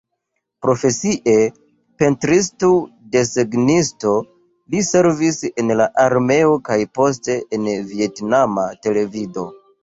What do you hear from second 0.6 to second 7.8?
Profesie pentristo-desegnisto, li servis en la armeo kaj poste en